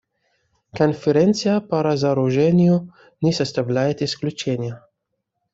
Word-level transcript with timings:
Конференция 0.73 1.61
по 1.61 1.83
разоружению 1.83 2.91
не 3.21 3.31
составляет 3.31 4.01
исключения. 4.01 4.81